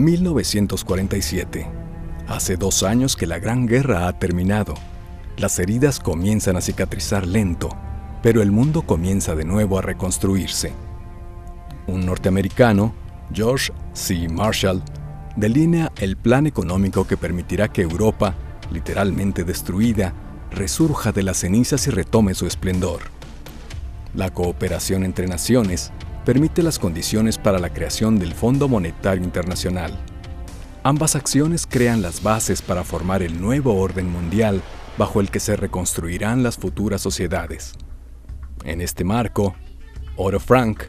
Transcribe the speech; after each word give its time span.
1947. 0.00 1.66
Hace 2.26 2.56
dos 2.56 2.82
años 2.82 3.16
que 3.16 3.26
la 3.26 3.38
Gran 3.38 3.66
Guerra 3.66 4.08
ha 4.08 4.18
terminado. 4.18 4.74
Las 5.36 5.58
heridas 5.58 6.00
comienzan 6.00 6.56
a 6.56 6.60
cicatrizar 6.60 7.26
lento, 7.26 7.70
pero 8.22 8.42
el 8.42 8.50
mundo 8.50 8.82
comienza 8.82 9.34
de 9.34 9.44
nuevo 9.44 9.78
a 9.78 9.82
reconstruirse. 9.82 10.72
Un 11.86 12.06
norteamericano, 12.06 12.94
George 13.32 13.72
C. 13.92 14.28
Marshall, 14.28 14.82
delinea 15.36 15.92
el 15.98 16.16
plan 16.16 16.46
económico 16.46 17.06
que 17.06 17.16
permitirá 17.16 17.68
que 17.68 17.82
Europa, 17.82 18.34
literalmente 18.70 19.44
destruida, 19.44 20.14
resurja 20.50 21.12
de 21.12 21.22
las 21.22 21.38
cenizas 21.38 21.86
y 21.86 21.90
retome 21.90 22.34
su 22.34 22.46
esplendor. 22.46 23.00
La 24.14 24.30
cooperación 24.30 25.04
entre 25.04 25.26
naciones 25.26 25.92
permite 26.24 26.62
las 26.62 26.78
condiciones 26.78 27.38
para 27.38 27.58
la 27.58 27.70
creación 27.70 28.18
del 28.18 28.34
Fondo 28.34 28.68
Monetario 28.68 29.24
Internacional. 29.24 29.96
Ambas 30.82 31.16
acciones 31.16 31.66
crean 31.66 32.02
las 32.02 32.22
bases 32.22 32.62
para 32.62 32.84
formar 32.84 33.22
el 33.22 33.40
nuevo 33.40 33.74
orden 33.74 34.10
mundial 34.10 34.62
bajo 34.96 35.20
el 35.20 35.30
que 35.30 35.40
se 35.40 35.56
reconstruirán 35.56 36.42
las 36.42 36.56
futuras 36.56 37.00
sociedades. 37.00 37.74
En 38.64 38.80
este 38.80 39.04
marco, 39.04 39.54
Otto 40.16 40.40
Frank 40.40 40.84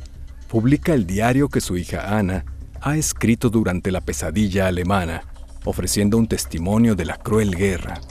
publica 0.48 0.94
el 0.94 1.08
diario 1.08 1.48
que 1.48 1.62
su 1.62 1.78
hija 1.78 2.18
Ana 2.18 2.46
ha 2.82 2.98
escrito 2.98 3.50
durante 3.50 3.92
la 3.92 4.02
pesadilla 4.02 4.68
alemana, 4.68 5.24
ofreciendo 5.64 6.18
un 6.18 6.28
testimonio 6.28 6.96
de 6.96 7.06
la 7.06 7.18
cruel 7.18 7.56
guerra. 7.56 8.02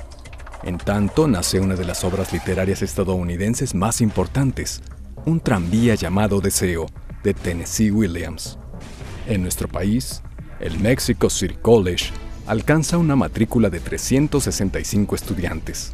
En 0.62 0.78
tanto, 0.78 1.27
nace 1.27 1.61
una 1.61 1.75
de 1.75 1.84
las 1.84 2.05
obras 2.05 2.33
literarias 2.33 2.83
estadounidenses 2.83 3.75
más 3.75 4.00
importantes, 4.00 4.83
un 5.27 5.41
tranvía 5.41 5.95
llamado 5.95 6.41
Deseo, 6.41 6.87
de 7.23 7.34
Tennessee 7.34 7.91
Williams. 7.91 8.59
En 9.27 9.42
nuestro 9.42 9.69
país, 9.69 10.23
el 10.61 10.78
Mexico 10.78 11.30
City 11.30 11.56
College 11.61 12.06
alcanza 12.47 12.98
una 12.98 13.17
matrícula 13.17 13.70
de 13.70 13.81
365 13.81 15.14
estudiantes. 15.14 15.92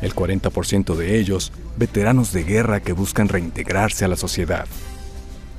El 0.00 0.14
40% 0.14 0.94
de 0.94 1.18
ellos, 1.18 1.52
veteranos 1.76 2.32
de 2.32 2.44
guerra 2.44 2.80
que 2.80 2.92
buscan 2.92 3.28
reintegrarse 3.28 4.04
a 4.04 4.08
la 4.08 4.16
sociedad. 4.16 4.66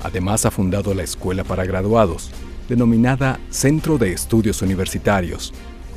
Además 0.01 0.45
ha 0.45 0.51
fundado 0.51 0.93
la 0.93 1.03
Escuela 1.03 1.43
para 1.43 1.65
Graduados, 1.65 2.31
denominada 2.69 3.39
Centro 3.49 3.97
de 3.97 4.13
Estudios 4.13 4.61
Universitarios, 4.61 5.53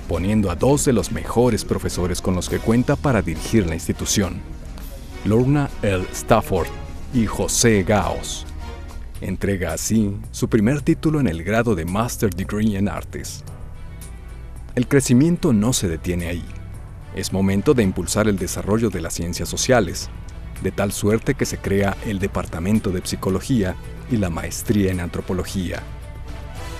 poniendo 0.08 0.50
a 0.50 0.56
dos 0.56 0.84
de 0.84 0.92
los 0.92 1.12
mejores 1.12 1.64
profesores 1.64 2.20
con 2.20 2.34
los 2.34 2.48
que 2.48 2.58
cuenta 2.58 2.96
para 2.96 3.22
dirigir 3.22 3.66
la 3.66 3.74
institución, 3.74 4.40
Lorna 5.24 5.70
L. 5.82 6.04
Stafford 6.12 6.68
y 7.14 7.26
José 7.26 7.84
Gaos. 7.84 8.46
Entrega 9.22 9.72
así 9.72 10.16
su 10.32 10.48
primer 10.48 10.82
título 10.82 11.20
en 11.20 11.28
el 11.28 11.44
grado 11.44 11.76
de 11.76 11.84
Master 11.84 12.34
Degree 12.34 12.76
en 12.76 12.88
Artes. 12.88 13.44
El 14.74 14.88
crecimiento 14.88 15.52
no 15.52 15.72
se 15.72 15.86
detiene 15.88 16.26
ahí. 16.26 16.44
Es 17.14 17.32
momento 17.32 17.72
de 17.72 17.84
impulsar 17.84 18.26
el 18.26 18.36
desarrollo 18.36 18.90
de 18.90 19.00
las 19.00 19.14
ciencias 19.14 19.48
sociales, 19.48 20.10
de 20.60 20.72
tal 20.72 20.90
suerte 20.90 21.34
que 21.34 21.46
se 21.46 21.58
crea 21.58 21.96
el 22.04 22.18
Departamento 22.18 22.90
de 22.90 23.00
Psicología 23.04 23.76
y 24.10 24.16
la 24.16 24.28
Maestría 24.28 24.90
en 24.90 24.98
Antropología. 24.98 25.84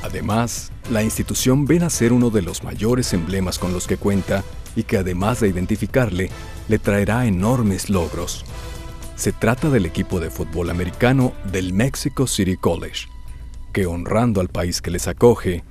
Además, 0.03 0.73
la 0.91 1.05
institución 1.05 1.65
ven 1.65 1.85
a 1.85 1.91
ser 1.91 2.13
uno 2.13 2.31
de 2.31 2.43
los 2.43 2.65
mayores 2.65 3.13
emblemas 3.13 3.61
con 3.61 3.73
los 3.73 3.87
que 3.87 3.99
cuenta 3.99 4.43
y 4.75 4.83
que 4.83 4.97
además 4.97 5.39
de 5.39 5.49
identificarle, 5.49 6.29
le 6.67 6.81
traerá 6.81 7.25
enormes 7.25 7.89
logros. 7.89 8.45
Se 9.23 9.31
trata 9.31 9.71
del 9.71 9.87
equipo 9.87 10.19
de 10.19 10.31
fútbol 10.31 10.69
americano 10.69 11.33
del 11.53 11.73
Mexico 11.73 12.27
City 12.27 12.57
College, 12.57 13.07
que 13.73 13.87
honrando 13.87 14.41
al 14.41 14.49
país 14.49 14.83
que 14.83 14.91
les 14.91 15.07
acoge, 15.07 15.63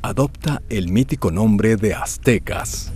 adopta 0.00 0.62
el 0.68 0.92
mítico 0.92 1.32
nombre 1.32 1.74
de 1.74 1.92
Aztecas. 1.92 2.92